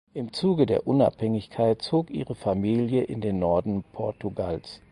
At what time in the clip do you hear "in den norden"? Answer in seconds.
3.03-3.83